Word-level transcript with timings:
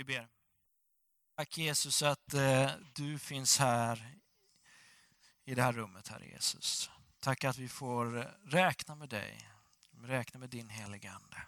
Vi 0.00 0.04
ber. 0.04 0.28
Tack 1.36 1.58
Jesus 1.58 2.02
att 2.02 2.34
eh, 2.34 2.70
du 2.94 3.18
finns 3.18 3.58
här 3.58 4.18
i 5.44 5.54
det 5.54 5.62
här 5.62 5.72
rummet, 5.72 6.08
Herre 6.08 6.26
Jesus. 6.26 6.90
Tack 7.18 7.44
att 7.44 7.58
vi 7.58 7.68
får 7.68 8.06
räkna 8.50 8.94
med 8.94 9.08
dig, 9.08 9.50
räkna 10.02 10.40
med 10.40 10.50
din 10.50 10.68
heliga 10.68 11.12
Ande. 11.12 11.42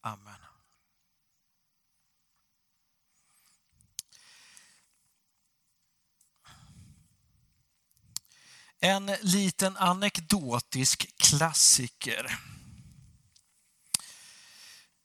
Amen. 0.00 0.40
En 8.80 9.06
liten 9.22 9.76
anekdotisk 9.76 11.18
klassiker. 11.18 12.38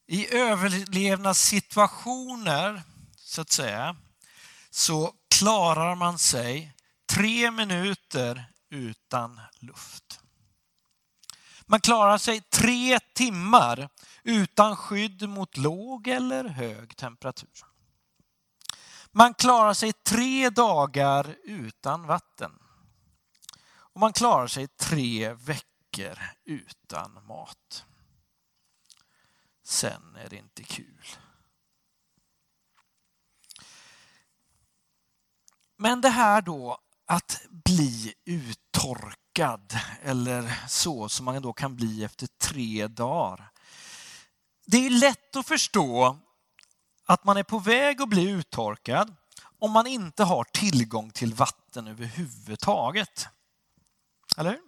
I 0.08 0.36
överlevnadssituationer, 0.36 2.82
så 3.16 3.42
att 3.42 3.52
säga, 3.52 3.96
så 4.70 5.14
klarar 5.40 5.96
man 5.96 6.18
sig 6.18 6.74
tre 7.06 7.52
minuter 7.52 8.46
utan 8.70 9.42
luft. 9.60 10.20
Man 11.66 11.82
klarar 11.82 12.18
sig 12.18 12.42
tre 12.42 13.00
timmar 13.00 13.90
utan 14.24 14.78
skydd 14.78 15.30
mot 15.30 15.58
låg 15.58 16.08
eller 16.08 16.44
hög 16.44 16.98
temperatur. 16.98 17.66
Man 19.12 19.34
klarar 19.34 19.74
sig 19.74 19.94
tre 19.94 20.50
dagar 20.50 21.36
utan 21.44 22.08
vatten. 22.08 22.52
Och 23.66 24.00
man 24.00 24.14
klarar 24.14 24.48
sig 24.48 24.68
tre 24.68 25.34
veckor 25.34 26.20
utan 26.46 27.26
mat. 27.28 27.86
Sen 29.64 30.16
är 30.16 30.30
det 30.30 30.36
inte 30.36 30.64
kul. 30.64 31.08
Men 35.78 36.02
det 36.02 36.10
här 36.10 36.42
då 36.42 36.78
att 37.06 37.42
bli 37.50 38.14
uttorkad 38.26 39.80
eller 40.02 40.68
så 40.68 41.10
som 41.10 41.26
man 41.26 41.42
då 41.42 41.54
kan 41.54 41.76
bli 41.76 42.04
efter 42.04 42.28
tre 42.28 42.88
dagar. 42.88 43.52
Det 44.66 44.78
är 44.78 44.90
lätt 44.90 45.36
att 45.36 45.48
förstå 45.48 46.18
att 47.06 47.24
man 47.24 47.38
är 47.38 47.44
på 47.44 47.60
väg 47.60 48.02
att 48.02 48.10
bli 48.10 48.30
uttorkad 48.30 49.16
om 49.60 49.72
man 49.72 49.88
inte 49.88 50.24
har 50.24 50.44
tillgång 50.44 51.12
till 51.12 51.34
vatten 51.34 51.88
överhuvudtaget. 51.88 53.28
Eller 54.38 54.50
hur? 54.50 54.62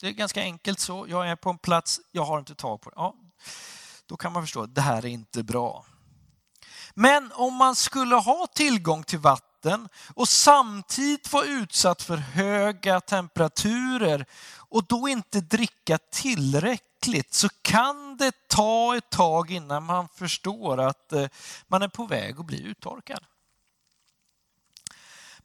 Det 0.00 0.06
är 0.06 0.12
ganska 0.12 0.40
enkelt 0.40 0.80
så. 0.80 1.06
Jag 1.08 1.28
är 1.28 1.36
på 1.36 1.50
en 1.50 1.58
plats, 1.58 2.00
jag 2.12 2.24
har 2.24 2.38
inte 2.38 2.54
tag 2.54 2.80
på 2.80 2.90
det. 2.90 2.96
Ja, 2.96 3.16
då 4.06 4.16
kan 4.16 4.32
man 4.32 4.42
förstå 4.42 4.62
att 4.62 4.74
det 4.74 4.80
här 4.80 5.04
är 5.04 5.08
inte 5.08 5.42
bra. 5.42 5.84
Men 6.94 7.32
om 7.32 7.54
man 7.54 7.76
skulle 7.76 8.14
ha 8.14 8.46
tillgång 8.46 9.02
till 9.02 9.18
vatten 9.18 9.88
och 10.14 10.28
samtidigt 10.28 11.32
vara 11.32 11.44
utsatt 11.44 12.02
för 12.02 12.16
höga 12.16 13.00
temperaturer 13.00 14.26
och 14.56 14.84
då 14.84 15.08
inte 15.08 15.40
dricka 15.40 15.98
tillräckligt 15.98 17.34
så 17.34 17.48
kan 17.62 18.16
det 18.16 18.48
ta 18.48 18.96
ett 18.96 19.10
tag 19.10 19.50
innan 19.50 19.84
man 19.84 20.08
förstår 20.08 20.80
att 20.80 21.12
eh, 21.12 21.28
man 21.66 21.82
är 21.82 21.88
på 21.88 22.06
väg 22.06 22.40
att 22.40 22.46
bli 22.46 22.62
uttorkad. 22.62 23.24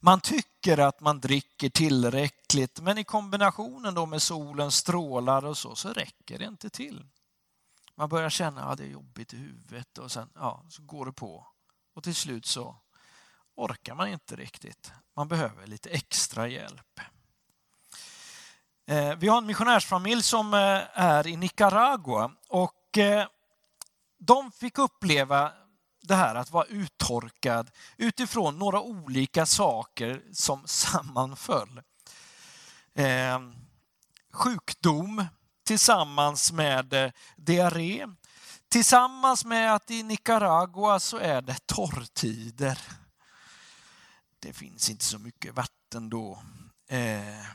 Man 0.04 0.20
tycker 0.20 0.78
att 0.78 1.00
man 1.00 1.20
dricker 1.20 1.68
tillräckligt 1.68 2.80
men 2.80 2.98
i 2.98 3.04
kombinationen 3.04 3.94
då 3.94 4.06
med 4.06 4.22
solens 4.22 4.76
strålar 4.76 5.44
och 5.44 5.58
så, 5.58 5.74
så 5.74 5.92
räcker 5.92 6.38
det 6.38 6.44
inte 6.44 6.70
till. 6.70 7.04
Man 7.94 8.08
börjar 8.08 8.30
känna 8.30 8.64
att 8.64 8.78
det 8.78 8.84
är 8.84 8.88
jobbigt 8.88 9.34
i 9.34 9.36
huvudet 9.36 9.98
och 9.98 10.12
sen 10.12 10.30
ja, 10.34 10.64
så 10.68 10.82
går 10.82 11.06
det 11.06 11.12
på. 11.12 11.46
Och 11.94 12.02
till 12.02 12.14
slut 12.14 12.46
så 12.46 12.76
orkar 13.54 13.94
man 13.94 14.08
inte 14.08 14.36
riktigt. 14.36 14.92
Man 15.16 15.28
behöver 15.28 15.66
lite 15.66 15.90
extra 15.90 16.48
hjälp. 16.48 17.00
Eh, 18.86 19.16
vi 19.16 19.28
har 19.28 19.38
en 19.38 19.46
missionärsfamilj 19.46 20.22
som 20.22 20.54
eh, 20.54 20.60
är 20.94 21.26
i 21.26 21.36
Nicaragua 21.36 22.32
och 22.48 22.98
eh, 22.98 23.26
de 24.18 24.52
fick 24.52 24.78
uppleva 24.78 25.52
det 26.00 26.14
här 26.14 26.34
att 26.34 26.50
vara 26.50 26.64
uttorkad 26.64 27.70
utifrån 27.96 28.58
några 28.58 28.80
olika 28.80 29.46
saker 29.46 30.22
som 30.32 30.62
sammanföll. 30.66 31.82
Sjukdom, 34.32 35.26
tillsammans 35.72 36.52
med 36.52 36.92
eh, 36.92 37.12
diarré. 37.36 38.06
Tillsammans 38.68 39.44
med 39.44 39.74
att 39.74 39.90
i 39.90 40.02
Nicaragua 40.02 41.00
så 41.00 41.16
är 41.16 41.42
det 41.42 41.66
torrtider. 41.66 42.78
Det 44.38 44.52
finns 44.52 44.90
inte 44.90 45.04
så 45.04 45.18
mycket 45.18 45.54
vatten 45.54 46.10
då. 46.10 46.42
Eh, 46.88 47.46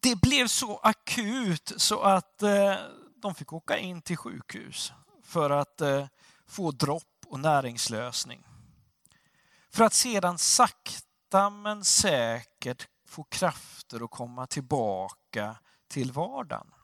det 0.00 0.20
blev 0.20 0.46
så 0.46 0.76
akut 0.76 1.72
så 1.76 2.00
att 2.00 2.42
eh, 2.42 2.74
de 3.16 3.34
fick 3.34 3.52
åka 3.52 3.78
in 3.78 4.02
till 4.02 4.16
sjukhus 4.16 4.92
för 5.22 5.50
att 5.50 5.80
eh, 5.80 6.06
få 6.46 6.70
dropp 6.70 7.26
och 7.26 7.40
näringslösning. 7.40 8.44
För 9.70 9.84
att 9.84 9.94
sedan 9.94 10.38
sakta 10.38 11.50
men 11.50 11.84
säkert 11.84 12.88
få 13.06 13.24
krafter 13.24 14.04
att 14.04 14.10
komma 14.10 14.46
tillbaka 14.46 15.56
till 15.94 16.12
vardagen. 16.12 16.74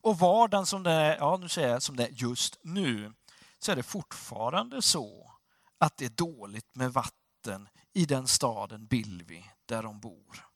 Och 0.00 0.18
vardagen 0.18 0.66
som 0.66 0.82
det 0.82 0.90
är, 0.90 1.16
ja, 1.16 1.36
nu 1.36 1.48
säger 1.48 1.68
jag 1.68 1.82
som 1.82 1.96
det 1.96 2.06
är 2.06 2.10
just 2.10 2.58
nu, 2.62 3.12
så 3.58 3.72
är 3.72 3.76
det 3.76 3.82
fortfarande 3.82 4.82
så 4.82 5.32
att 5.78 5.96
det 5.96 6.04
är 6.04 6.10
dåligt 6.10 6.74
med 6.74 6.92
vatten 6.92 7.68
i 7.92 8.04
den 8.04 8.28
staden 8.28 8.86
Bilvi 8.86 9.50
där 9.66 9.82
de 9.82 10.00
bor. 10.00 10.46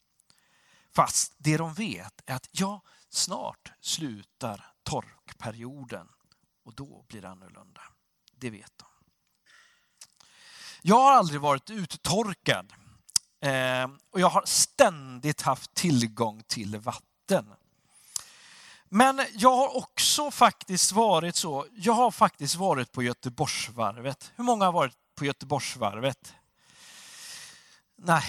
Fast 0.90 1.34
det 1.38 1.56
de 1.56 1.74
vet 1.74 2.22
är 2.26 2.34
att 2.34 2.48
ja, 2.52 2.82
snart 3.08 3.72
slutar 3.80 4.66
torkperioden 4.82 6.08
och 6.64 6.74
då 6.74 7.04
blir 7.08 7.22
det 7.22 7.28
annorlunda. 7.28 7.82
Det 8.32 8.50
vet 8.50 8.78
de. 8.78 8.86
Jag 10.82 10.96
har 10.96 11.12
aldrig 11.12 11.40
varit 11.40 11.70
uttorkad 11.70 12.72
Eh, 13.42 13.88
och 14.10 14.20
jag 14.20 14.28
har 14.28 14.42
ständigt 14.46 15.42
haft 15.42 15.74
tillgång 15.74 16.42
till 16.46 16.76
vatten. 16.76 17.54
Men 18.88 19.26
jag 19.32 19.56
har 19.56 19.76
också 19.76 20.30
faktiskt 20.30 20.92
varit 20.92 21.36
så, 21.36 21.66
jag 21.72 21.92
har 21.92 22.10
faktiskt 22.10 22.54
varit 22.54 22.92
på 22.92 23.02
Göteborgsvarvet. 23.02 24.32
Hur 24.36 24.44
många 24.44 24.64
har 24.64 24.72
varit 24.72 24.96
på 25.14 25.24
Göteborgsvarvet? 25.24 26.34
Nej, 27.96 28.24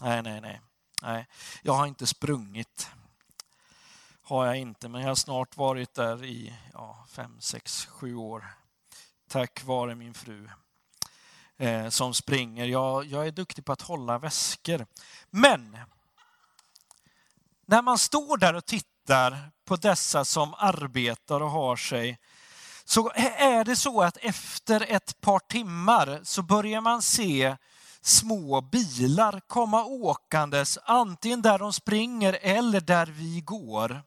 nej, 0.00 0.22
nej, 0.22 0.40
nej. 0.40 0.60
nej. 1.02 1.26
Jag 1.62 1.72
har 1.72 1.86
inte 1.86 2.06
sprungit. 2.06 2.90
Har 4.22 4.46
jag 4.46 4.56
inte, 4.56 4.88
men 4.88 5.00
jag 5.00 5.08
har 5.08 5.14
snart 5.14 5.56
varit 5.56 5.94
där 5.94 6.24
i 6.24 6.54
ja, 6.72 7.06
fem, 7.08 7.36
sex, 7.40 7.86
sju 7.86 8.14
år. 8.14 8.44
Tack 9.28 9.64
vare 9.64 9.94
min 9.94 10.14
fru 10.14 10.48
eh, 11.58 11.88
som 11.88 12.14
springer. 12.14 12.66
Jag, 12.66 13.04
jag 13.04 13.26
är 13.26 13.30
duktig 13.30 13.64
på 13.64 13.72
att 13.72 13.82
hålla 13.82 14.18
väskor. 14.18 14.86
Men 15.30 15.78
när 17.66 17.82
man 17.82 17.98
står 17.98 18.36
där 18.36 18.54
och 18.54 18.66
tittar 18.66 19.50
på 19.64 19.76
dessa 19.76 20.24
som 20.24 20.54
arbetar 20.54 21.40
och 21.40 21.50
har 21.50 21.76
sig 21.76 22.18
så 22.84 23.10
är 23.36 23.64
det 23.64 23.76
så 23.76 24.02
att 24.02 24.16
efter 24.16 24.92
ett 24.92 25.20
par 25.20 25.38
timmar 25.38 26.20
så 26.22 26.42
börjar 26.42 26.80
man 26.80 27.02
se 27.02 27.56
små 28.00 28.60
bilar 28.60 29.40
komma 29.46 29.84
åkandes, 29.84 30.78
antingen 30.84 31.42
där 31.42 31.58
de 31.58 31.72
springer 31.72 32.38
eller 32.42 32.80
där 32.80 33.06
vi 33.06 33.40
går. 33.40 34.02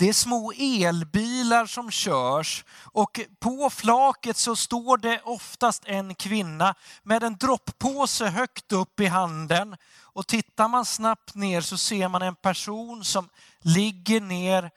Det 0.00 0.08
är 0.08 0.12
små 0.12 0.52
elbilar 0.52 1.66
som 1.66 1.90
körs 1.90 2.64
och 2.72 3.20
på 3.38 3.70
flaket 3.70 4.36
så 4.36 4.56
står 4.56 4.96
det 4.96 5.20
oftast 5.24 5.82
en 5.86 6.14
kvinna 6.14 6.74
med 7.02 7.22
en 7.22 7.36
dropppåse 7.36 8.28
högt 8.28 8.72
upp 8.72 9.00
i 9.00 9.06
handen. 9.06 9.76
Och 10.00 10.26
tittar 10.26 10.68
man 10.68 10.84
snabbt 10.84 11.34
ner 11.34 11.60
så 11.60 11.78
ser 11.78 12.08
man 12.08 12.22
en 12.22 12.34
person 12.34 13.04
som 13.04 13.28
ligger 13.58 14.20
ner, 14.20 14.70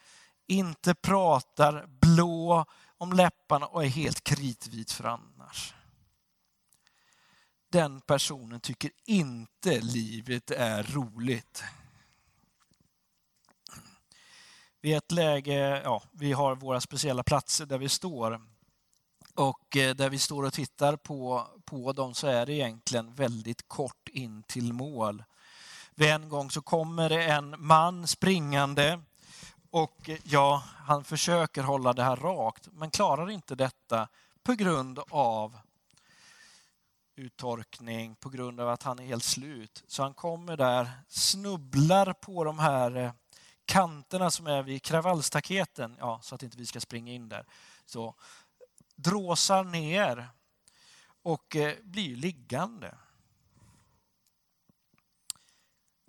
inte 0.48 0.94
pratar, 0.94 1.86
blå 2.02 2.66
om 2.98 3.14
läpparna 3.14 3.66
och 3.66 3.84
är 3.84 3.90
helt 3.90 4.24
kritvit 4.24 4.92
för 4.92 5.04
annars. 5.04 5.74
Den 7.72 8.02
personen 8.02 8.60
tycker 8.60 8.92
inte 9.06 9.82
livet 9.82 10.52
är 10.52 10.84
roligt 10.84 11.64
vi 14.84 14.94
är 14.94 14.98
ett 14.98 15.12
läge, 15.12 15.82
ja, 15.84 16.04
vi 16.12 16.34
har 16.34 16.56
våra 16.56 16.82
speciella 16.82 17.24
platser 17.24 17.66
där 17.66 17.78
vi 17.78 17.90
står 17.90 18.42
och 19.36 19.78
eh, 19.78 19.96
där 19.96 20.10
vi 20.10 20.20
står 20.20 20.44
och 20.44 20.54
tittar 20.54 20.96
på, 20.96 21.48
på 21.66 21.94
dem 21.94 22.14
så 22.14 22.28
är 22.28 22.46
det 22.46 22.54
egentligen 22.54 23.14
väldigt 23.14 23.68
kort 23.68 24.10
in 24.10 24.44
till 24.44 24.74
mål. 24.74 25.24
Vid 25.96 26.10
en 26.10 26.30
gång 26.30 26.52
så 26.52 26.62
kommer 26.62 27.10
det 27.10 27.24
en 27.24 27.56
man 27.58 28.08
springande 28.08 29.00
Och 29.70 30.10
eh, 30.10 30.18
ja, 30.24 30.64
han 30.78 31.04
försöker 31.04 31.64
hålla 31.64 31.94
det 31.94 32.04
här 32.04 32.16
rakt, 32.16 32.68
men 32.72 32.92
klarar 32.92 33.30
inte 33.30 33.56
detta 33.56 34.08
på 34.44 34.54
grund 34.54 35.00
av 35.10 35.58
uttorkning, 37.16 38.16
på 38.16 38.30
grund 38.30 38.60
av 38.60 38.70
att 38.70 38.84
han 38.84 39.00
är 39.00 39.04
helt 39.06 39.24
slut. 39.24 39.84
Så 39.88 40.04
han 40.04 40.14
kommer 40.14 40.58
där, 40.58 40.92
snubblar 41.08 42.14
på 42.14 42.44
de 42.44 42.60
här 42.60 42.96
eh, 42.96 43.12
kanterna 43.66 44.32
som 44.32 44.48
är 44.48 44.64
vid 44.64 44.84
kravallstaketen, 44.84 45.96
ja, 46.00 46.20
så 46.24 46.36
att 46.36 46.44
inte 46.44 46.58
vi 46.58 46.66
ska 46.66 46.80
springa 46.80 47.12
in 47.12 47.30
där. 47.30 47.46
Så 47.86 48.16
dråsar 48.96 49.64
ner 49.64 50.30
och 51.22 51.56
eh, 51.56 51.76
blir 51.84 52.16
liggande. 52.16 52.96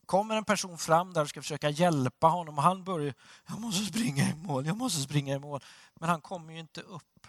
kommer 0.07 0.37
en 0.37 0.45
person 0.45 0.79
fram 0.79 1.13
där 1.13 1.23
och 1.23 1.29
ska 1.29 1.43
försöka 1.43 1.71
hjälpa 1.71 2.27
honom 2.27 2.59
och 2.59 2.65
han 2.65 2.85
börjar, 2.85 3.15
jag 3.49 3.61
måste 3.61 3.85
springa 3.85 4.31
i 4.31 4.35
mål, 4.35 4.67
jag 4.67 4.77
måste 4.77 5.01
springa 5.01 5.35
i 5.35 5.39
mål. 5.39 5.61
Men 5.95 6.09
han 6.09 6.21
kommer 6.21 6.53
ju 6.53 6.59
inte 6.59 6.81
upp, 6.81 7.27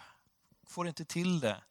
får 0.66 0.88
inte 0.88 1.04
till 1.04 1.40
det. 1.40 1.62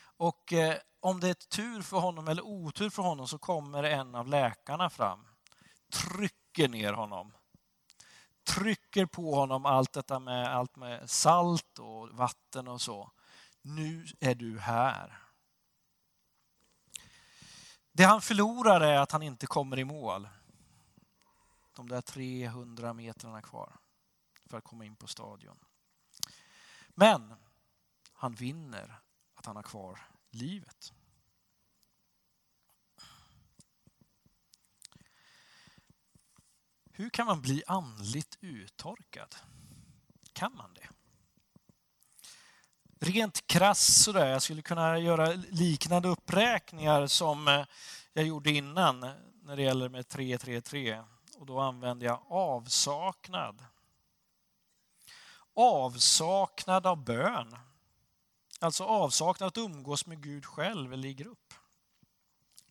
Och 0.00 0.52
eh, 0.52 0.76
om 1.00 1.20
det 1.20 1.28
är 1.28 1.34
tur 1.34 1.82
för 1.82 1.98
honom 1.98 2.28
eller 2.28 2.42
otur 2.42 2.90
för 2.90 3.02
honom 3.02 3.28
så 3.28 3.38
kommer 3.38 3.82
en 3.82 4.14
av 4.14 4.28
läkarna 4.28 4.90
fram, 4.90 5.28
trycker 5.92 6.68
ner 6.68 6.92
honom. 6.92 7.32
Trycker 8.48 9.06
på 9.06 9.34
honom 9.34 9.66
allt 9.66 9.92
detta 9.92 10.18
med, 10.18 10.56
allt 10.56 10.76
med 10.76 11.10
salt 11.10 11.78
och 11.78 12.08
vatten 12.08 12.68
och 12.68 12.80
så. 12.80 13.12
Nu 13.62 14.06
är 14.20 14.34
du 14.34 14.58
här. 14.58 15.22
Det 17.92 18.04
han 18.04 18.22
förlorar 18.22 18.80
är 18.80 18.98
att 18.98 19.12
han 19.12 19.22
inte 19.22 19.46
kommer 19.46 19.78
i 19.78 19.84
mål 19.84 20.28
de 21.78 21.88
där 21.88 22.00
300 22.00 22.92
metrarna 22.92 23.42
kvar 23.42 23.76
för 24.46 24.58
att 24.58 24.64
komma 24.64 24.84
in 24.84 24.96
på 24.96 25.06
stadion. 25.06 25.58
Men 26.88 27.34
han 28.12 28.34
vinner 28.34 29.00
att 29.34 29.46
han 29.46 29.56
har 29.56 29.62
kvar 29.62 29.98
livet. 30.30 30.92
Hur 36.98 37.10
kan 37.10 37.26
man 37.26 37.40
bli 37.40 37.62
andligt 37.66 38.38
uttorkad? 38.40 39.34
Kan 40.32 40.56
man 40.56 40.74
det? 40.74 40.88
Rent 43.00 43.46
krass 43.46 44.02
sådär, 44.04 44.26
jag 44.26 44.42
skulle 44.42 44.62
kunna 44.62 44.98
göra 44.98 45.32
liknande 45.50 46.08
uppräkningar 46.08 47.06
som 47.06 47.48
eh, 47.48 47.64
jag 48.12 48.26
gjorde 48.26 48.50
innan 48.50 49.00
när 49.42 49.56
det 49.56 49.62
gäller 49.62 49.88
med 49.88 50.08
333 50.08 51.02
och 51.36 51.46
då 51.46 51.60
använder 51.60 52.06
jag 52.06 52.22
avsaknad. 52.28 53.64
Avsaknad 55.54 56.86
av 56.86 57.04
bön. 57.04 57.56
Alltså 58.60 58.84
avsaknad 58.84 59.46
att 59.46 59.58
umgås 59.58 60.06
med 60.06 60.22
Gud 60.22 60.46
själv 60.46 60.92
eller 60.92 61.08
i 61.08 61.14
grupp 61.14 61.54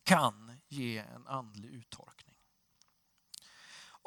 kan 0.02 0.60
ge 0.68 0.98
en 0.98 1.26
andlig 1.26 1.68
uttorkning. 1.70 2.17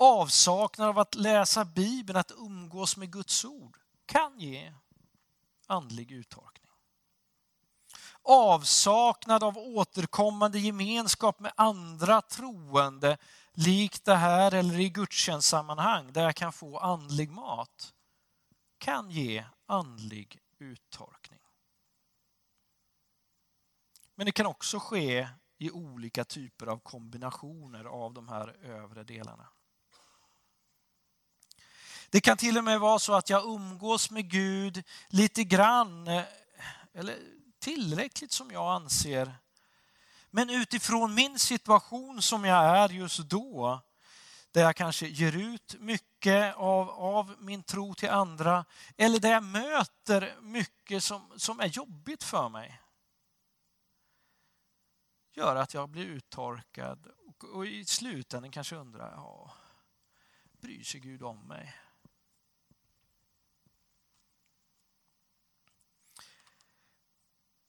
Avsaknad 0.03 0.89
av 0.89 0.99
att 0.99 1.15
läsa 1.15 1.65
Bibeln, 1.65 2.19
att 2.19 2.31
umgås 2.31 2.97
med 2.97 3.11
Guds 3.11 3.45
ord 3.45 3.77
kan 4.05 4.39
ge 4.39 4.73
andlig 5.67 6.11
uttorkning. 6.11 6.71
Avsaknad 8.21 9.43
av 9.43 9.57
återkommande 9.57 10.59
gemenskap 10.59 11.39
med 11.39 11.53
andra 11.55 12.21
troende 12.21 13.17
likt 13.53 14.05
det 14.05 14.15
här 14.15 14.53
eller 14.53 14.79
i 14.79 14.89
gudstjänstsammanhang 14.89 16.13
där 16.13 16.23
jag 16.23 16.35
kan 16.35 16.53
få 16.53 16.77
andlig 16.77 17.31
mat, 17.31 17.93
kan 18.77 19.11
ge 19.11 19.45
andlig 19.65 20.39
uttorkning. 20.59 21.39
Men 24.15 24.25
det 24.25 24.31
kan 24.31 24.45
också 24.45 24.79
ske 24.79 25.29
i 25.57 25.71
olika 25.71 26.25
typer 26.25 26.67
av 26.67 26.79
kombinationer 26.79 27.85
av 27.85 28.13
de 28.13 28.27
här 28.27 28.47
övre 28.65 29.03
delarna. 29.03 29.47
Det 32.11 32.21
kan 32.21 32.37
till 32.37 32.57
och 32.57 32.63
med 32.63 32.79
vara 32.79 32.99
så 32.99 33.13
att 33.13 33.29
jag 33.29 33.45
umgås 33.45 34.11
med 34.11 34.29
Gud 34.29 34.83
lite 35.07 35.43
grann, 35.43 36.07
eh, 36.07 36.23
eller 36.93 37.17
tillräckligt 37.59 38.31
som 38.31 38.51
jag 38.51 38.75
anser 38.75 39.35
men 40.33 40.49
utifrån 40.49 41.13
min 41.13 41.39
situation 41.39 42.21
som 42.21 42.45
jag 42.45 42.77
är 42.77 42.89
just 42.89 43.19
då, 43.19 43.81
där 44.51 44.61
jag 44.61 44.75
kanske 44.75 45.07
ger 45.07 45.37
ut 45.37 45.75
mycket 45.79 46.55
av, 46.55 46.89
av 46.89 47.35
min 47.39 47.63
tro 47.63 47.95
till 47.95 48.09
andra, 48.09 48.65
eller 48.97 49.19
där 49.19 49.31
jag 49.31 49.43
möter 49.43 50.35
mycket 50.41 51.03
som, 51.03 51.31
som 51.37 51.59
är 51.59 51.65
jobbigt 51.65 52.23
för 52.23 52.49
mig, 52.49 52.81
gör 55.33 55.55
att 55.55 55.73
jag 55.73 55.89
blir 55.89 56.05
uttorkad 56.05 57.07
och, 57.27 57.43
och 57.43 57.65
i 57.65 57.85
slutändan 57.85 58.51
kanske 58.51 58.75
undrar, 58.75 59.11
ja, 59.11 59.53
bryr 60.51 60.83
sig 60.83 60.99
Gud 60.99 61.23
om 61.23 61.47
mig? 61.47 61.75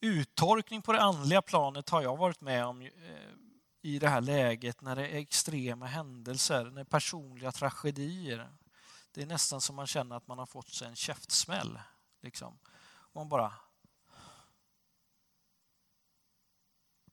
Uttorkning 0.03 0.83
på 0.83 0.93
det 0.93 1.03
andliga 1.03 1.43
planet 1.43 1.89
har 1.89 2.03
jag 2.03 2.17
varit 2.17 2.41
med 2.41 2.67
om 2.67 2.83
eh, 2.83 2.91
i 3.83 3.99
det 3.99 4.09
här 4.09 4.21
läget 4.21 4.81
när 4.81 4.97
det 4.97 5.09
är 5.09 5.19
extrema 5.19 5.87
händelser, 5.87 6.65
när 6.65 6.85
personliga 6.85 7.53
tragedier. 7.53 8.53
Det 9.11 9.23
är 9.23 9.27
nästan 9.27 9.61
som 9.61 9.77
man 9.77 9.87
känner 9.87 10.17
att 10.17 10.27
man 10.27 10.39
har 10.39 10.47
fått 10.47 10.69
sig 10.69 10.89
en 10.89 10.97
käftsmäll. 10.97 11.81
Liksom. 12.21 12.59
Man 13.13 13.29
bara... 13.29 13.53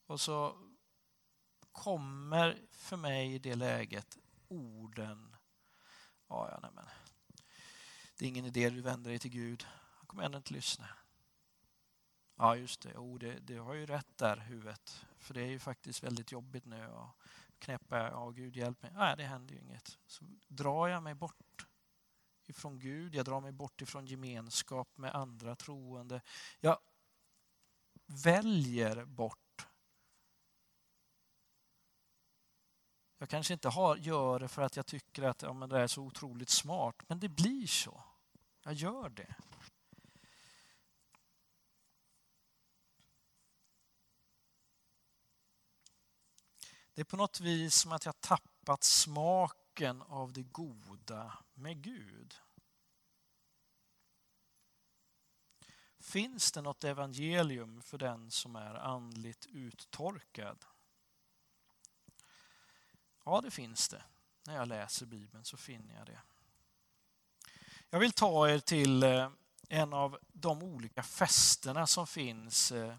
Och 0.06 0.21
så 0.21 0.56
kommer 1.71 2.62
för 2.71 2.97
mig 2.97 3.33
i 3.33 3.39
det 3.39 3.56
läget 3.56 4.18
orden, 4.47 5.35
ja, 6.27 6.50
ja 6.51 6.59
nej 6.62 6.71
men, 6.74 6.85
det 8.18 8.25
är 8.25 8.30
ingen 8.30 8.45
idé 8.45 8.69
du 8.69 8.81
vänder 8.81 9.09
dig 9.09 9.19
till 9.19 9.31
Gud, 9.31 9.68
han 9.69 10.07
kommer 10.07 10.24
ändå 10.24 10.38
inte 10.38 10.53
lyssna. 10.53 10.88
Ja, 12.41 12.56
just 12.56 12.81
det. 12.81 12.97
Oh, 12.97 13.19
det, 13.19 13.39
det 13.39 13.57
har 13.57 13.74
ju 13.74 13.86
rätt 13.86 14.18
där, 14.18 14.38
huvudet. 14.38 15.06
För 15.18 15.33
det 15.33 15.41
är 15.41 15.47
ju 15.47 15.59
faktiskt 15.59 16.03
väldigt 16.03 16.31
jobbigt 16.31 16.65
nu. 16.65 16.88
Och 16.88 17.09
knäppa, 17.59 17.97
ja 17.97 18.30
Gud 18.30 18.56
hjälp 18.56 18.81
mig. 18.81 18.91
Nej, 18.95 19.18
det 19.18 19.24
händer 19.24 19.56
ju 19.56 19.62
inget. 19.62 19.97
Så 20.07 20.25
drar 20.47 20.88
jag 20.88 21.03
mig 21.03 21.15
bort 21.15 21.68
ifrån 22.45 22.80
Gud, 22.80 23.15
jag 23.15 23.25
drar 23.25 23.41
mig 23.41 23.51
bort 23.51 23.81
ifrån 23.81 24.06
gemenskap 24.06 24.97
med 24.97 25.15
andra 25.15 25.56
troende. 25.56 26.21
Jag 26.59 26.78
väljer 28.06 29.06
bort. 29.06 29.68
Jag 33.18 33.30
kanske 33.30 33.54
inte 33.54 33.69
har, 33.69 33.97
gör 33.97 34.40
det 34.40 34.47
för 34.47 34.61
att 34.61 34.75
jag 34.75 34.85
tycker 34.85 35.23
att 35.23 35.42
ja, 35.42 35.54
men 35.54 35.69
det 35.69 35.80
är 35.80 35.87
så 35.87 36.04
otroligt 36.04 36.49
smart, 36.49 37.04
men 37.07 37.19
det 37.19 37.30
blir 37.30 37.68
så. 37.68 38.04
Jag 38.64 38.73
gör 38.73 39.09
det. 39.09 39.35
Det 46.99 47.03
är 47.03 47.06
på 47.06 47.18
något 47.18 47.39
vis 47.39 47.75
som 47.75 47.91
att 47.91 48.06
jag 48.06 48.21
tappat 48.21 48.83
smaken 48.83 50.01
av 50.01 50.33
det 50.33 50.44
goda 50.44 51.37
med 51.53 51.81
Gud. 51.81 52.35
Finns 55.99 56.51
det 56.51 56.61
något 56.61 56.83
evangelium 56.83 57.81
för 57.81 57.97
den 57.97 58.31
som 58.31 58.56
är 58.56 58.75
andligt 58.75 59.45
uttorkad? 59.45 60.65
Ja, 63.25 63.41
det 63.41 63.51
finns 63.51 63.89
det. 63.89 64.03
När 64.45 64.56
jag 64.56 64.68
läser 64.68 65.06
Bibeln 65.06 65.45
så 65.45 65.57
finner 65.57 65.95
jag 65.97 66.06
det. 66.06 66.21
Jag 67.89 67.99
vill 67.99 68.11
ta 68.11 68.49
er 68.49 68.59
till 68.59 69.03
eh, 69.03 69.29
en 69.69 69.94
av 69.94 70.18
de 70.33 70.63
olika 70.63 71.03
festerna 71.03 71.87
som 71.87 72.07
finns 72.07 72.71
eh, 72.71 72.95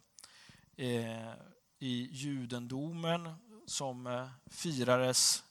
eh, 0.77 1.35
i 1.79 2.09
judendomen 2.13 3.50
som 3.71 4.07
eh, 4.07 4.29
firades 4.47 5.45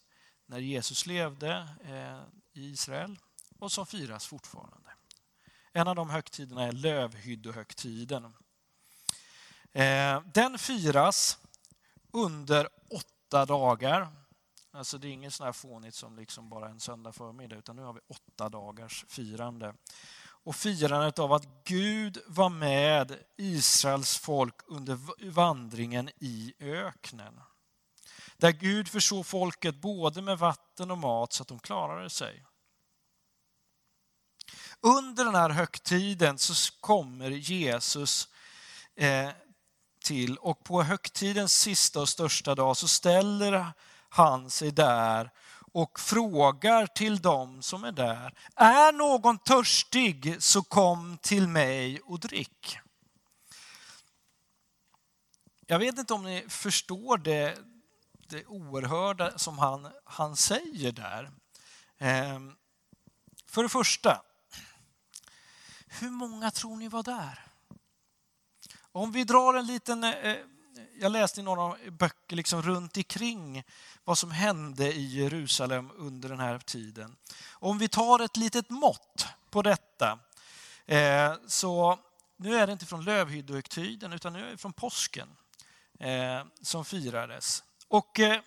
när 0.45 0.59
Jesus 0.59 1.05
levde 1.05 1.67
eh, 1.83 2.21
i 2.53 2.69
Israel 2.69 3.19
och 3.59 3.71
som 3.71 3.85
firas 3.85 4.27
fortfarande. 4.27 4.89
En 5.73 5.87
av 5.87 5.95
de 5.95 6.09
högtiderna 6.09 6.63
är 6.63 6.71
lövhyddohögtiden. 6.71 8.25
Eh, 9.71 10.21
den 10.33 10.57
firas 10.57 11.37
under 12.11 12.69
åtta 12.89 13.45
dagar. 13.45 14.07
Alltså 14.71 14.97
det 14.97 15.07
är 15.07 15.11
inget 15.11 15.33
sånt 15.33 15.45
här 15.45 15.53
fånigt 15.53 15.95
som 15.95 16.15
liksom 16.15 16.49
bara 16.49 16.69
en 16.69 16.79
söndag 16.79 17.11
förmiddag 17.11 17.55
utan 17.55 17.75
nu 17.75 17.81
har 17.81 17.93
vi 17.93 17.99
åtta 18.07 18.49
dagars 18.49 19.05
firande. 19.07 19.73
Och 20.21 20.55
firandet 20.55 21.19
av 21.19 21.33
att 21.33 21.63
Gud 21.63 22.17
var 22.27 22.49
med 22.49 23.19
Israels 23.37 24.17
folk 24.17 24.55
under 24.67 24.99
vandringen 25.31 26.09
i 26.19 26.53
öknen. 26.59 27.41
Där 28.39 28.51
Gud 28.51 28.87
försåg 28.87 29.25
folket 29.25 29.75
både 29.75 30.21
med 30.21 30.37
vatten 30.39 30.91
och 30.91 30.97
mat 30.97 31.33
så 31.33 31.41
att 31.41 31.47
de 31.47 31.59
klarade 31.59 32.09
sig. 32.09 32.45
Under 34.81 35.25
den 35.25 35.35
här 35.35 35.49
högtiden 35.49 36.37
så 36.37 36.73
kommer 36.79 37.29
Jesus 37.29 38.27
eh, 38.95 39.29
till 40.03 40.37
och 40.37 40.63
på 40.63 40.83
högtidens 40.83 41.53
sista 41.53 42.01
och 42.01 42.09
största 42.09 42.55
dag 42.55 42.77
så 42.77 42.87
ställer 42.87 43.73
han 44.09 44.49
sig 44.49 44.71
där 44.71 45.31
och 45.71 45.99
frågar 45.99 46.87
till 46.87 47.21
dem 47.21 47.61
som 47.61 47.83
är 47.83 47.91
där. 47.91 48.33
Är 48.55 48.91
någon 48.91 49.37
törstig 49.37 50.43
så 50.43 50.63
kom 50.63 51.17
till 51.17 51.47
mig 51.47 51.99
och 51.99 52.19
drick. 52.19 52.77
Jag 55.67 55.79
vet 55.79 55.97
inte 55.97 56.13
om 56.13 56.23
ni 56.23 56.45
förstår 56.49 57.17
det, 57.17 57.57
det 58.29 58.45
oerhörda 58.45 59.37
som 59.37 59.59
han, 59.59 59.91
han 60.03 60.35
säger 60.35 60.91
där. 60.91 61.31
Ehm, 61.97 62.55
för 63.45 63.63
det 63.63 63.69
första, 63.69 64.21
hur 65.87 66.09
många 66.09 66.51
tror 66.51 66.77
ni 66.77 66.87
var 66.87 67.03
där? 67.03 67.45
Om 68.91 69.11
vi 69.11 69.23
drar 69.23 69.53
en 69.53 69.65
liten, 69.65 70.03
eh, 70.03 70.09
eh, 70.09 70.37
jag 70.99 71.11
läste 71.11 71.39
i 71.39 71.43
några 71.43 71.75
böcker 71.91 72.35
liksom 72.35 72.61
runt 72.61 72.97
omkring 72.97 73.63
vad 74.03 74.17
som 74.17 74.31
hände 74.31 74.93
i 74.93 75.05
Jerusalem 75.05 75.91
under 75.95 76.29
den 76.29 76.39
här 76.39 76.59
tiden. 76.59 77.15
Om 77.51 77.77
vi 77.77 77.87
tar 77.87 78.19
ett 78.19 78.37
litet 78.37 78.69
mått 78.69 79.27
på 79.49 79.61
detta, 79.61 80.19
eh, 80.85 81.33
så 81.47 81.99
nu 82.37 82.55
är 82.55 82.67
det 82.67 82.73
inte 82.73 82.85
från 82.85 83.03
lövhyddohögtiden 83.03 84.13
utan 84.13 84.33
nu 84.33 84.47
är 84.47 84.51
det 84.51 84.57
från 84.57 84.73
påsken 84.73 85.29
eh, 85.99 86.43
som 86.61 86.85
firades. 86.85 87.63
Och 87.89 88.19
eh, 88.19 88.39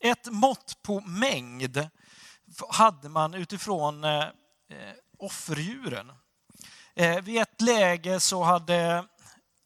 ett 0.00 0.26
mått 0.32 0.82
på 0.82 1.00
mängd 1.00 1.88
hade 2.68 3.08
man 3.08 3.34
utifrån 3.34 4.04
eh, 4.04 4.20
eh, 4.68 4.94
offerdjuren. 5.18 6.12
Vid 7.22 7.42
ett 7.42 7.60
läge 7.60 8.20
så 8.20 8.42
hade 8.42 9.04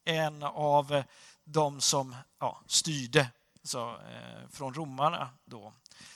en 0.04 0.43
av 0.43 1.02
de 1.45 1.81
som 1.81 2.16
ja, 2.40 2.61
styrde 2.66 3.31
så, 3.64 3.90
eh, 3.90 4.49
från 4.50 4.75
romarna 4.75 5.28
då, 5.45 5.73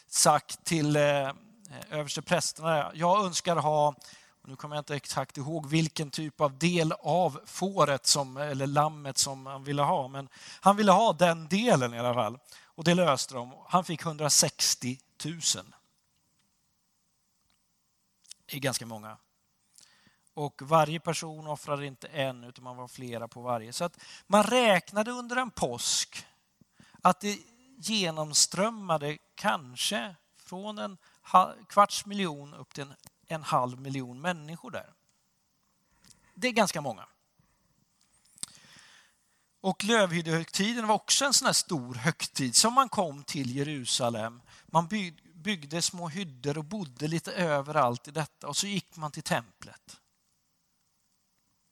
sagt 0.09 0.65
till 0.65 0.97
eh, 0.97 1.31
översteprästerna, 1.91 2.91
jag 2.95 3.25
önskar 3.25 3.57
ha, 3.57 3.95
nu 4.45 4.57
kommer 4.57 4.77
jag 4.77 4.81
inte 4.81 4.97
exakt 4.97 5.37
ihåg 5.37 5.67
vilken 5.67 6.11
typ 6.11 6.41
av 6.41 6.59
del 6.59 6.93
av 6.93 7.41
fåret 7.47 8.07
som, 8.07 8.37
eller 8.37 8.67
lammet 8.67 9.19
som 9.19 9.47
han 9.47 9.65
ville 9.65 9.83
ha, 9.83 10.09
men 10.09 10.29
han 10.61 10.77
ville 10.77 10.93
ha 10.93 11.13
den 11.13 11.49
delen 11.49 11.95
i 11.95 11.99
alla 11.99 12.15
fall. 12.15 12.39
Och 12.79 12.85
det 12.85 12.95
löste 12.95 13.35
de. 13.35 13.55
Han 13.69 13.85
fick 13.85 14.03
160 14.03 15.01
000. 15.25 15.41
Det 18.47 18.57
är 18.57 18.61
ganska 18.61 18.87
många. 18.87 19.19
Och 20.35 20.63
varje 20.63 21.01
person 21.01 21.47
offrade 21.47 21.87
inte 21.87 22.09
en, 22.09 22.45
utan 22.45 22.65
man 22.65 22.77
var 22.77 22.89
flera 22.89 23.29
på 23.29 23.43
varje. 23.43 23.73
Så 23.73 23.85
att 23.85 23.99
man 24.27 24.43
räknade 24.43 25.11
under 25.11 25.37
en 25.37 25.51
påsk 25.51 26.27
att 27.03 27.21
det 27.21 27.39
genomströmmade 27.79 29.19
kanske 29.35 30.17
från 30.37 30.79
en 30.79 30.99
kvarts 31.69 32.07
miljon 32.07 32.55
upp 32.55 32.75
till 32.75 32.83
en, 32.83 32.95
en 33.27 33.43
halv 33.43 33.81
miljon 33.81 34.21
människor 34.21 34.71
där. 34.71 34.93
Det 36.35 36.49
är 36.49 36.53
ganska 36.53 36.81
många. 36.81 37.07
Och 39.61 39.85
lövhyddehögtiden 39.85 40.87
var 40.87 40.95
också 40.95 41.25
en 41.25 41.35
sån 41.35 41.47
här 41.47 41.53
stor 41.53 41.95
högtid 41.95 42.57
som 42.57 42.75
man 42.75 42.89
kom 42.89 43.25
till 43.25 43.57
Jerusalem. 43.57 44.43
Man 44.67 44.89
byggde 45.35 45.83
små 45.83 46.09
hyddor 46.09 46.59
och 46.59 46.65
bodde 46.65 47.09
lite 47.09 47.33
överallt 47.33 48.09
i 48.09 48.11
detta 48.11 48.49
och 48.49 48.57
så 48.57 48.67
gick 48.67 48.97
man 48.97 49.11
till 49.11 49.23
templet. 49.23 50.01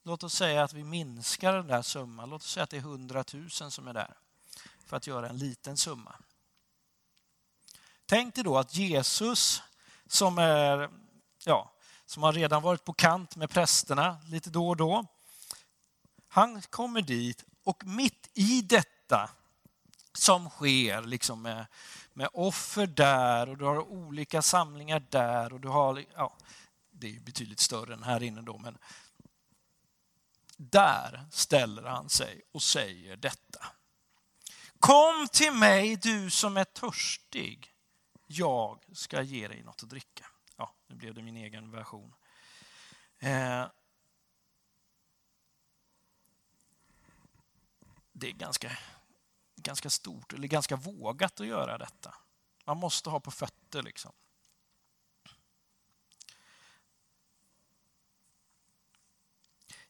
Låt 0.05 0.23
oss 0.23 0.35
säga 0.35 0.63
att 0.63 0.73
vi 0.73 0.85
minskar 0.85 1.53
den 1.53 1.67
där 1.67 1.83
summan. 1.83 2.31
Låt 2.31 2.43
oss 2.43 2.51
säga 2.51 2.65
att 2.65 2.71
det 2.71 2.77
är 2.77 2.81
100 2.81 3.25
000 3.33 3.51
som 3.51 3.89
är 3.89 3.93
där 3.93 4.15
för 4.87 4.97
att 4.97 5.07
göra 5.07 5.29
en 5.29 5.39
liten 5.39 5.77
summa. 5.77 6.15
Tänk 8.07 8.35
dig 8.35 8.45
då 8.45 8.59
att 8.59 8.75
Jesus 8.75 9.63
som, 10.07 10.39
är, 10.39 10.91
ja, 11.45 11.73
som 12.07 12.23
har 12.23 12.33
redan 12.33 12.63
varit 12.63 12.85
på 12.85 12.93
kant 12.93 13.37
med 13.37 13.51
prästerna 13.51 14.19
lite 14.27 14.51
då 14.51 14.69
och 14.69 14.77
då. 14.77 15.07
Han 16.29 16.63
kommer 16.63 17.03
dit 17.03 17.45
och 17.67 17.87
mitt 17.87 18.31
i 18.35 18.63
detta 18.63 19.31
som 20.13 20.51
sker 20.51 21.03
liksom 21.03 21.43
med, 21.43 21.67
med 22.13 22.29
offer 22.33 22.87
där 22.87 23.49
och 23.49 23.59
du 23.59 23.65
har 23.65 23.89
olika 23.89 24.43
samlingar 24.43 25.07
där 25.11 25.53
och 25.53 25.61
du 25.61 25.69
har, 25.69 26.05
ja, 26.15 26.37
det 26.91 27.17
är 27.17 27.21
betydligt 27.21 27.61
större 27.61 27.95
än 27.95 28.03
här 28.03 28.23
inne 28.23 28.43
då, 28.43 28.59
men 28.59 28.79
där 30.57 31.27
ställer 31.31 31.83
han 31.83 32.09
sig 32.09 32.43
och 32.53 32.63
säger 32.63 33.17
detta. 33.17 33.67
Kom 34.79 35.29
till 35.33 35.53
mig 35.53 35.97
du 35.97 36.31
som 36.31 36.57
är 36.57 36.65
törstig. 36.65 37.73
Jag 38.27 38.85
ska 38.93 39.23
ge 39.23 39.49
dig 39.49 39.63
något 39.63 39.83
att 39.83 39.91
dricka. 39.91 40.27
Ja, 40.57 40.75
nu 40.87 40.95
blev 40.97 41.15
det 41.15 41.23
min 41.23 41.37
egen 41.37 41.71
version. 41.71 42.15
Eh, 43.19 43.67
det 48.19 48.29
är 48.29 48.33
ganska, 48.33 48.71
ganska 49.57 49.91
stort, 49.91 50.33
eller 50.33 50.49
ganska 50.49 50.77
vågat 50.77 51.41
att 51.41 51.47
göra 51.47 51.79
detta. 51.79 52.15
Man 52.65 52.77
måste 52.77 53.11
ha 53.11 53.21
på 53.21 53.31
fötter 53.31 53.83
liksom. 53.83 54.13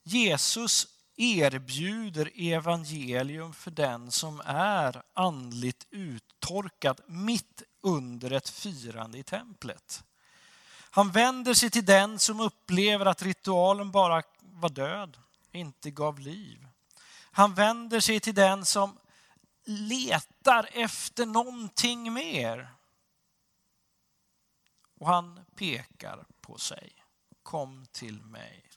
Jesus 0.02 0.86
erbjuder 1.16 2.30
evangelium 2.34 3.52
för 3.52 3.70
den 3.70 4.10
som 4.10 4.42
är 4.44 5.02
andligt 5.12 5.86
uttorkad 5.90 7.00
mitt 7.06 7.62
under 7.80 8.30
ett 8.30 8.48
firande 8.48 9.18
i 9.18 9.22
templet. 9.22 10.04
Han 10.90 11.10
vänder 11.10 11.54
sig 11.54 11.70
till 11.70 11.84
den 11.84 12.18
som 12.18 12.40
upplever 12.40 13.06
att 13.06 13.22
ritualen 13.22 13.90
bara 13.90 14.22
var 14.40 14.68
död, 14.68 15.18
inte 15.52 15.90
gav 15.90 16.18
liv. 16.18 16.66
Han 17.36 17.54
vänder 17.54 18.00
sig 18.00 18.20
till 18.20 18.34
den 18.34 18.64
som 18.64 18.98
letar 19.64 20.68
efter 20.72 21.26
någonting 21.26 22.12
mer. 22.12 22.74
Och 24.98 25.06
han 25.06 25.44
pekar 25.56 26.26
på 26.40 26.58
sig. 26.58 26.92
Kom 27.42 27.86
till 27.92 28.22
mig. 28.22 28.70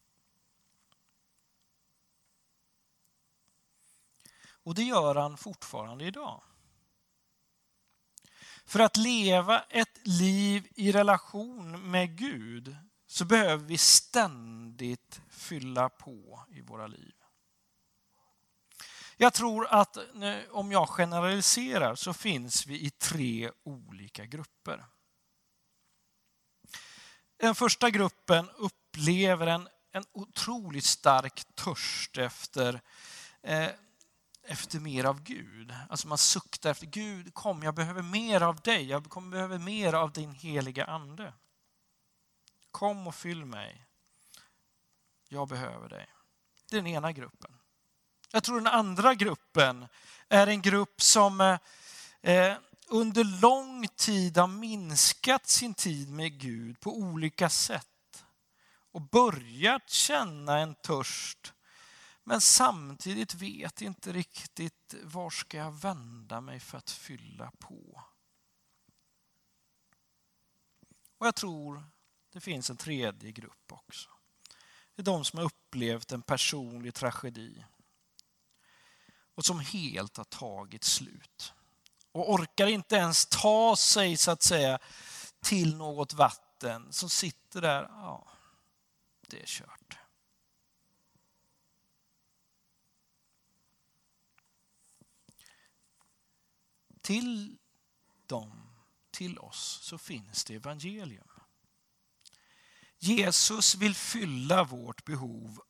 Och 4.42 4.76
det 4.76 4.84
gör 4.84 5.16
han 5.16 5.38
fortfarande 5.38 6.06
idag. 6.06 6.44
För 8.66 8.80
att 8.80 8.98
leva 8.98 9.60
ett 9.70 10.08
liv 10.08 10.68
i 10.76 10.92
relation 10.92 11.92
med 11.92 12.18
Gud 12.18 12.78
så 13.08 13.26
behöver 13.26 13.66
vi 13.66 13.78
ständigt 13.78 15.22
fylla 15.30 15.90
på 15.90 16.46
i 16.50 16.62
våra 16.62 16.88
liv. 16.88 17.19
Jag 19.22 19.34
tror 19.34 19.68
att 19.68 19.98
om 20.52 20.72
jag 20.72 20.90
generaliserar 20.90 21.96
så 21.96 22.14
finns 22.14 22.68
vi 22.68 22.86
i 22.86 22.90
tre 22.90 23.52
olika 23.64 24.26
grupper. 24.26 24.86
Den 27.38 27.56
första 27.56 27.90
gruppen 27.90 28.50
upplever 28.50 29.48
en, 29.48 29.70
en 29.92 30.04
otroligt 30.12 30.86
stark 30.86 31.56
törst 31.56 32.18
efter 32.18 32.82
eh, 33.42 33.70
efter 34.44 34.80
mer 34.80 35.04
av 35.04 35.24
Gud. 35.24 35.74
Alltså 35.90 36.08
man 36.08 36.18
suktar 36.18 36.72
efter 36.72 36.86
Gud, 36.86 37.34
kom 37.34 37.64
jag 37.64 37.76
behöver 37.76 38.02
mer 38.02 38.42
av 38.42 38.62
dig, 38.62 38.86
jag 38.86 39.04
behöver 39.04 39.58
mer 39.58 39.94
av 39.94 40.12
din 40.12 40.32
heliga 40.32 40.86
ande. 40.86 41.34
Kom 42.72 43.08
och 43.08 43.16
fyll 43.16 43.46
mig. 43.46 43.86
Jag 45.28 45.48
behöver 45.48 45.90
dig. 45.90 46.10
Det 46.70 46.78
är 46.78 46.82
den 46.82 46.88
ena 46.88 47.12
gruppen. 47.12 47.59
Jag 48.32 48.44
tror 48.44 48.58
den 48.58 48.68
andra 48.68 49.16
gruppen 49.16 49.88
är 50.30 50.48
en 50.48 50.62
grupp 50.62 51.02
som 51.02 51.42
eh, 51.42 51.58
eh, 52.22 52.58
under 52.88 53.42
lång 53.42 53.88
tid 53.88 54.38
har 54.38 54.48
minskat 54.48 55.48
sin 55.48 55.74
tid 55.74 56.10
med 56.10 56.40
Gud 56.40 56.80
på 56.80 56.98
olika 56.98 57.50
sätt 57.50 58.26
och 58.92 59.02
börjat 59.02 59.90
känna 59.90 60.58
en 60.58 60.76
törst 60.76 61.54
men 62.30 62.42
samtidigt 62.42 63.34
vet 63.34 63.82
inte 63.82 64.14
riktigt 64.14 64.96
var 65.04 65.30
ska 65.30 65.58
jag 65.58 65.72
vända 65.72 66.42
mig 66.42 66.60
för 66.60 66.78
att 66.78 66.92
fylla 66.92 67.52
på. 67.60 68.04
Och 71.18 71.28
jag 71.28 71.36
tror 71.36 71.84
det 72.34 72.40
finns 72.40 72.70
en 72.70 72.78
tredje 72.78 73.32
grupp 73.32 73.72
också. 73.72 74.10
Det 74.96 75.02
är 75.02 75.06
de 75.06 75.26
som 75.26 75.40
har 75.40 75.46
upplevt 75.46 76.12
en 76.12 76.22
personlig 76.22 76.94
tragedi 76.94 77.66
och 79.40 79.46
som 79.46 79.60
helt 79.60 80.18
har 80.18 80.24
tagit 80.24 80.84
slut 80.84 81.54
och 82.12 82.34
orkar 82.34 82.68
inte 82.68 82.96
ens 82.96 83.26
ta 83.26 83.76
sig 83.76 84.18
så 84.18 84.32
att 84.32 84.42
säga 84.42 84.80
till 85.42 85.76
något 85.76 86.14
vatten 86.14 86.94
som 86.94 87.10
sitter 87.10 87.62
där. 87.62 87.84
Ja, 87.84 88.28
det 89.28 89.42
är 89.42 89.46
kört. 89.46 89.98
Till 97.02 97.58
dem, 98.26 98.70
till 99.12 99.40
oss, 99.40 99.80
så 99.82 99.98
finns 99.98 100.44
det 100.44 100.56
evangelium. 100.56 101.30
Jesus 102.98 103.76
vill 103.76 103.96
fylla 103.96 104.64
vårt 104.64 105.06
behov 105.06 105.62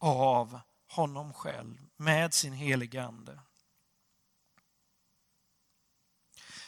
av 0.00 0.60
honom 0.92 1.32
själv 1.32 1.86
med 1.96 2.34
sin 2.34 2.52
helige 2.52 3.02
Ande. 3.02 3.40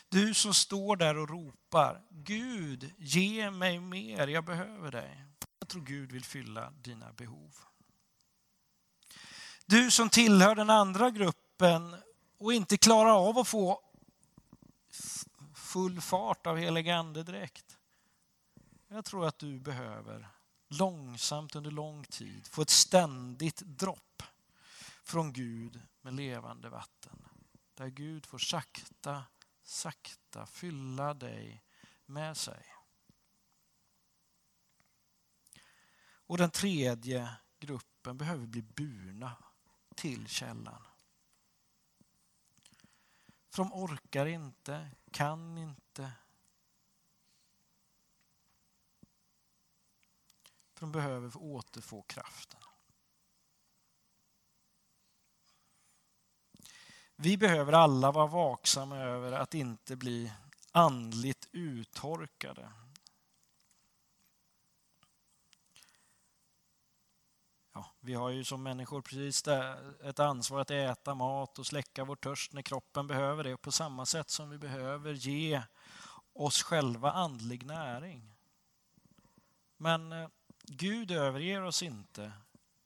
Du 0.09 0.35
som 0.35 0.55
står 0.55 0.97
där 0.97 1.19
och 1.19 1.29
ropar, 1.29 2.03
Gud, 2.11 2.95
ge 2.99 3.51
mig 3.51 3.81
mer, 3.81 4.27
jag 4.27 4.45
behöver 4.45 4.93
dig. 4.93 5.25
Jag 5.59 5.69
tror 5.69 5.83
Gud 5.83 6.13
vill 6.13 6.25
fylla 6.25 6.71
dina 6.71 7.13
behov. 7.13 7.55
Du 9.67 9.91
som 9.91 10.09
tillhör 10.09 10.55
den 10.55 10.71
andra 10.71 11.11
gruppen 11.11 11.97
och 12.39 12.53
inte 12.53 12.79
klarar 12.79 13.29
av 13.29 13.39
att 13.39 13.49
få 13.49 13.81
full 15.55 16.01
fart 16.01 16.47
av 16.47 16.57
helig 16.57 16.91
ande 16.91 17.23
direkt. 17.23 17.79
Jag 18.89 19.05
tror 19.05 19.27
att 19.27 19.39
du 19.39 19.61
behöver 19.61 20.34
långsamt 20.79 21.55
under 21.55 21.71
lång 21.71 22.05
tid 22.05 22.47
få 22.47 22.63
ett 22.63 22.71
ständigt 22.71 23.63
dropp 23.65 24.23
från 25.03 25.33
Gud 25.33 25.81
med 26.01 26.15
levande 26.15 26.69
vatten. 26.69 27.29
Där 27.75 27.89
Gud 27.89 28.27
får 28.27 28.39
sakta, 28.39 29.25
sakta 29.63 30.47
fylla 30.47 31.15
dig 31.15 31.63
med 32.07 32.37
sig. 32.37 32.65
Och 36.27 36.39
den 36.39 36.51
tredje 36.51 37.37
gruppen 37.59 38.19
behöver 38.19 38.47
bli 38.47 38.63
burna 38.63 39.33
till 39.95 40.29
källan. 40.29 40.83
För 43.51 43.63
de 43.63 43.73
orkar 43.73 44.27
inte, 44.27 44.91
kan 45.11 45.59
inte. 45.59 46.13
De 50.85 50.93
behöver 50.93 51.37
återfå 51.37 52.03
kraften. 52.03 52.61
Vi 57.17 57.37
behöver 57.37 57.73
alla 57.73 58.13
vara 58.13 58.27
vaksamma 58.27 58.99
över 58.99 59.33
att 59.33 59.55
inte 59.55 59.97
bli 59.97 60.33
andligt 60.73 61.49
uttorkade. 61.53 62.73
Ja, 67.75 67.95
vi 68.01 68.15
har 68.15 68.31
ju 68.31 68.45
som 68.45 68.63
människor 68.63 69.03
precis 69.03 69.45
ett 70.03 70.19
ansvar 70.19 70.61
att 70.61 70.71
äta 70.71 71.15
mat 71.15 71.59
och 71.59 71.67
släcka 71.67 72.05
vår 72.05 72.17
törst 72.17 72.53
när 72.53 72.63
kroppen 72.63 73.07
behöver 73.07 73.45
det. 73.45 73.57
På 73.57 73.73
samma 73.73 74.07
sätt 74.07 74.31
som 74.31 74.51
vi 74.51 74.59
behöver 74.59 75.13
ge 75.13 75.63
oss 76.33 76.63
själva 76.63 77.13
andlig 77.13 77.67
näring. 77.67 78.35
Men 79.77 80.13
eh, 80.13 80.29
Gud 80.67 81.11
överger 81.11 81.63
oss 81.63 81.83
inte 81.83 82.33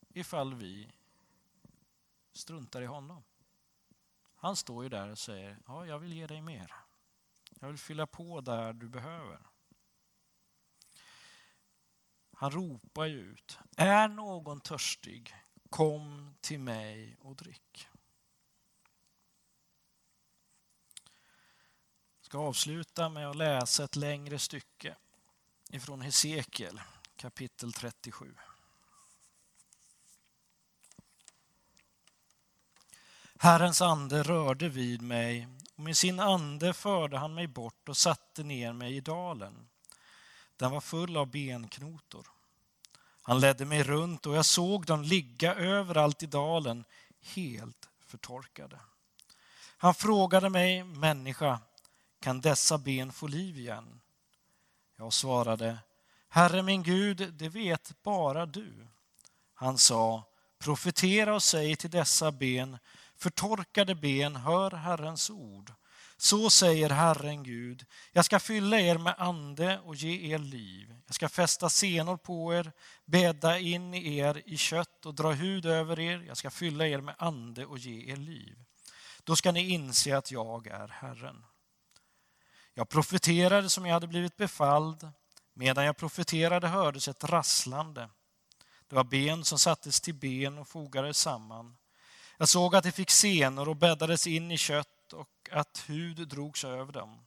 ifall 0.08 0.54
vi 0.54 0.92
struntar 2.32 2.82
i 2.82 2.86
honom. 2.86 3.24
Han 4.34 4.56
står 4.56 4.82
ju 4.82 4.88
där 4.88 5.08
och 5.08 5.18
säger, 5.18 5.58
ja, 5.66 5.86
jag 5.86 5.98
vill 5.98 6.12
ge 6.12 6.26
dig 6.26 6.40
mer. 6.40 6.74
Jag 7.60 7.68
vill 7.68 7.78
fylla 7.78 8.06
på 8.06 8.40
där 8.40 8.72
du 8.72 8.88
behöver. 8.88 9.40
Han 12.32 12.50
ropar 12.50 13.04
ju 13.04 13.18
ut, 13.18 13.58
är 13.76 14.08
någon 14.08 14.60
törstig, 14.60 15.34
kom 15.70 16.34
till 16.40 16.60
mig 16.60 17.16
och 17.20 17.36
drick. 17.36 17.88
Jag 22.18 22.24
ska 22.24 22.38
avsluta 22.38 23.08
med 23.08 23.30
att 23.30 23.36
läsa 23.36 23.84
ett 23.84 23.96
längre 23.96 24.38
stycke 24.38 24.96
ifrån 25.70 26.00
Hesekiel 26.00 26.80
kapitel 27.18 27.72
37. 27.72 28.34
Herrens 33.38 33.82
ande 33.82 34.22
rörde 34.22 34.68
vid 34.68 35.02
mig 35.02 35.48
och 35.74 35.82
med 35.82 35.96
sin 35.96 36.20
ande 36.20 36.72
förde 36.72 37.18
han 37.18 37.34
mig 37.34 37.46
bort 37.46 37.88
och 37.88 37.96
satte 37.96 38.42
ner 38.42 38.72
mig 38.72 38.96
i 38.96 39.00
dalen. 39.00 39.68
Den 40.56 40.70
var 40.70 40.80
full 40.80 41.16
av 41.16 41.30
benknotor. 41.30 42.26
Han 43.22 43.40
ledde 43.40 43.64
mig 43.64 43.82
runt 43.82 44.26
och 44.26 44.36
jag 44.36 44.44
såg 44.44 44.86
dem 44.86 45.02
ligga 45.02 45.54
överallt 45.54 46.22
i 46.22 46.26
dalen, 46.26 46.84
helt 47.20 47.88
förtorkade. 48.00 48.80
Han 49.76 49.94
frågade 49.94 50.50
mig, 50.50 50.84
människa, 50.84 51.60
kan 52.20 52.40
dessa 52.40 52.78
ben 52.78 53.12
få 53.12 53.26
liv 53.26 53.58
igen? 53.58 54.00
Jag 54.96 55.12
svarade, 55.12 55.78
Herre 56.28 56.62
min 56.62 56.82
Gud, 56.82 57.34
det 57.34 57.48
vet 57.48 58.02
bara 58.02 58.46
du. 58.46 58.86
Han 59.54 59.78
sa, 59.78 60.24
profetera 60.58 61.34
och 61.34 61.42
säg 61.42 61.76
till 61.76 61.90
dessa 61.90 62.32
ben, 62.32 62.78
förtorkade 63.16 63.94
ben, 63.94 64.36
hör 64.36 64.70
Herrens 64.70 65.30
ord. 65.30 65.72
Så 66.16 66.50
säger 66.50 66.90
Herren 66.90 67.42
Gud, 67.42 67.86
jag 68.12 68.24
ska 68.24 68.40
fylla 68.40 68.80
er 68.80 68.98
med 68.98 69.14
ande 69.18 69.78
och 69.78 69.94
ge 69.94 70.34
er 70.34 70.38
liv. 70.38 70.94
Jag 71.06 71.14
ska 71.14 71.28
fästa 71.28 71.68
senor 71.68 72.16
på 72.16 72.54
er, 72.54 72.72
bädda 73.04 73.58
in 73.58 73.94
er 73.94 74.42
i 74.46 74.56
kött 74.56 75.06
och 75.06 75.14
dra 75.14 75.32
hud 75.32 75.66
över 75.66 76.00
er. 76.00 76.24
Jag 76.26 76.36
ska 76.36 76.50
fylla 76.50 76.86
er 76.86 77.00
med 77.00 77.14
ande 77.18 77.66
och 77.66 77.78
ge 77.78 78.12
er 78.12 78.16
liv. 78.16 78.58
Då 79.24 79.36
ska 79.36 79.52
ni 79.52 79.68
inse 79.68 80.16
att 80.16 80.30
jag 80.30 80.66
är 80.66 80.88
Herren. 80.88 81.44
Jag 82.74 82.88
profeterade 82.88 83.70
som 83.70 83.86
jag 83.86 83.92
hade 83.92 84.06
blivit 84.06 84.36
befalld. 84.36 85.08
Medan 85.60 85.84
jag 85.84 85.96
profeterade 85.96 86.68
hördes 86.68 87.08
ett 87.08 87.24
rasslande. 87.24 88.08
Det 88.88 88.94
var 88.96 89.04
ben 89.04 89.44
som 89.44 89.58
sattes 89.58 90.00
till 90.00 90.14
ben 90.14 90.58
och 90.58 90.68
fogades 90.68 91.18
samman. 91.18 91.76
Jag 92.36 92.48
såg 92.48 92.76
att 92.76 92.84
de 92.84 92.92
fick 92.92 93.10
senor 93.10 93.68
och 93.68 93.76
bäddades 93.76 94.26
in 94.26 94.50
i 94.50 94.58
kött 94.58 95.12
och 95.12 95.48
att 95.52 95.84
hud 95.86 96.28
drogs 96.28 96.64
över 96.64 96.92
dem. 96.92 97.26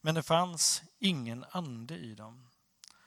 Men 0.00 0.14
det 0.14 0.22
fanns 0.22 0.82
ingen 0.98 1.44
ande 1.50 1.94
i 1.94 2.14
dem. 2.14 2.48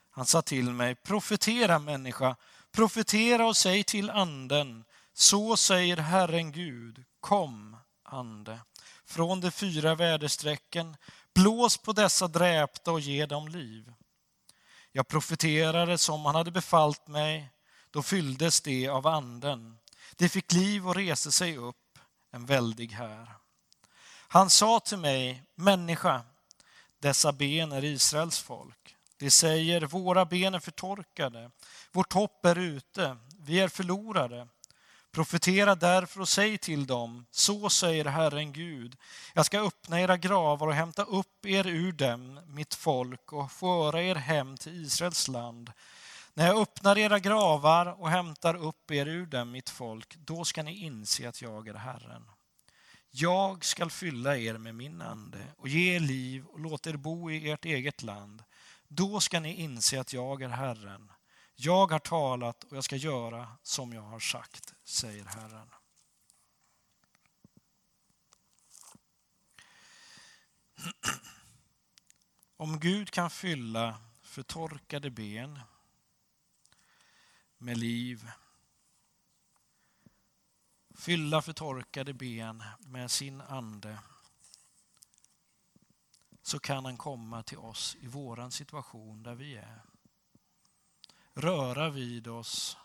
Han 0.10 0.26
sa 0.26 0.41
till 0.41 0.69
mig, 0.69 0.95
profetera 0.95 1.80
människa, 1.80 2.36
profetera 2.71 3.47
och 3.47 3.58
säg 3.58 3.84
till 3.84 4.10
anden, 4.10 4.84
så 5.13 5.58
säger 5.58 5.97
Herren 5.97 6.52
Gud, 6.52 7.04
kom 7.19 7.78
ande, 8.04 8.60
från 9.06 9.41
de 9.41 9.52
fyra 9.52 9.95
väderstrecken, 9.95 10.97
blås 11.36 11.78
på 11.78 11.93
dessa 11.93 12.28
dräpta 12.28 12.91
och 12.91 13.00
ge 13.00 13.26
dem 13.26 13.47
liv. 13.47 13.93
Jag 14.91 15.08
profeterade 15.08 15.97
som 15.97 16.25
han 16.25 16.36
hade 16.36 16.51
befallt 16.51 17.08
mig, 17.08 17.51
då 17.91 18.04
fylldes 18.04 18.62
det 18.62 18.88
av 18.88 19.08
anden. 19.08 19.77
Det 20.15 20.30
fick 20.30 20.54
liv 20.54 20.88
och 20.88 20.95
reste 20.95 21.32
sig 21.32 21.58
upp, 21.58 21.99
en 22.32 22.45
väldig 22.45 22.91
här. 22.91 23.36
Han 24.27 24.49
sa 24.49 24.80
till 24.80 24.97
mig, 24.97 25.43
människa, 25.56 26.21
dessa 26.99 27.32
ben 27.32 27.71
är 27.71 27.84
Israels 27.84 28.39
folk. 28.39 28.95
De 29.17 29.32
säger, 29.32 29.82
våra 29.82 30.25
ben 30.25 30.54
är 30.54 30.60
förtorkade, 30.60 31.51
vårt 31.91 32.13
hopp 32.13 32.45
är 32.45 32.58
ute, 32.58 33.17
vi 33.39 33.60
är 33.60 33.67
förlorade. 33.67 34.47
Profetera 35.12 35.76
därför 35.76 36.21
och 36.21 36.30
säg 36.30 36.58
till 36.58 36.86
dem, 36.86 37.26
så 37.32 37.69
säger 37.69 38.06
Herren 38.06 38.54
Gud, 38.54 38.97
jag 39.34 39.45
ska 39.45 39.60
öppna 39.60 40.02
era 40.02 40.17
gravar 40.17 40.67
och 40.67 40.74
hämta 40.74 41.04
upp 41.04 41.45
er 41.45 41.67
ur 41.67 41.91
dem, 41.91 42.39
mitt 42.47 42.74
folk, 42.74 43.34
och 43.34 43.52
föra 43.52 44.04
er 44.04 44.15
hem 44.15 44.58
till 44.58 44.86
Israels 44.86 45.28
land. 45.28 45.71
När 46.34 46.47
jag 46.47 46.62
öppnar 46.62 46.97
era 46.97 47.19
gravar 47.19 47.86
och 47.86 48.10
hämtar 48.10 48.56
upp 48.56 48.91
er 48.91 49.06
ur 49.06 49.26
dem, 49.26 49.52
mitt 49.52 49.69
folk, 49.69 50.15
då 50.15 50.45
ska 50.45 50.63
ni 50.63 50.78
inse 50.86 51.30
att 51.30 51.41
jag 51.41 51.67
är 51.67 51.74
Herren. 51.74 52.24
Jag 53.10 53.65
skall 53.65 53.91
fylla 53.91 54.38
er 54.38 54.58
med 54.58 54.76
min 54.76 55.02
ande 55.02 55.39
och 55.58 55.67
ge 55.67 55.95
er 55.95 56.00
liv 56.00 56.45
och 56.45 56.60
låta 56.60 56.89
er 56.89 56.97
bo 56.97 57.32
i 57.32 57.52
ert 57.52 57.65
eget 57.65 58.04
land. 58.04 58.43
Då 58.88 59.19
ska 59.19 59.39
ni 59.39 59.54
inse 59.54 60.00
att 60.00 60.13
jag 60.13 60.41
är 60.41 60.50
Herren. 60.50 61.12
Jag 61.63 61.91
har 61.91 62.00
talat 62.00 62.63
och 62.63 62.78
jag 62.78 62.84
ska 62.84 62.95
göra 62.95 63.58
som 63.63 63.93
jag 63.93 64.02
har 64.02 64.19
sagt, 64.19 64.74
säger 64.84 65.26
Herren. 65.26 65.69
Om 72.58 72.80
Gud 72.80 73.12
kan 73.12 73.30
fylla 73.30 74.02
förtorkade 74.21 75.10
ben 75.10 75.60
med 77.58 77.78
liv, 77.78 78.32
fylla 80.95 81.41
förtorkade 81.41 82.13
ben 82.13 82.63
med 82.80 83.12
sin 83.12 83.41
ande, 83.41 84.00
så 86.41 86.60
kan 86.60 86.86
han 86.86 86.97
komma 86.97 87.43
till 87.43 87.58
oss 87.58 87.97
i 88.00 88.08
våran 88.08 88.52
situation 88.52 89.24
där 89.24 89.36
vi 89.36 89.56
är 89.56 89.90
röra 91.34 91.89
vid 91.89 92.28
oss. 92.28 92.78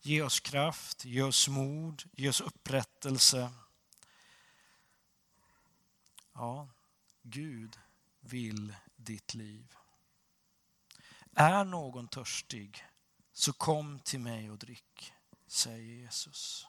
Ge 0.00 0.22
oss 0.22 0.40
kraft, 0.40 1.04
ge 1.04 1.22
oss 1.22 1.48
mod, 1.48 2.02
ge 2.12 2.28
oss 2.28 2.40
upprättelse. 2.40 3.52
Ja, 6.34 6.68
Gud 7.22 7.78
vill 8.20 8.74
ditt 8.96 9.34
liv. 9.34 9.76
Är 11.34 11.64
någon 11.64 12.08
törstig, 12.08 12.86
så 13.32 13.52
kom 13.52 14.00
till 14.00 14.20
mig 14.20 14.50
och 14.50 14.58
drick, 14.58 15.12
säger 15.46 16.02
Jesus. 16.02 16.66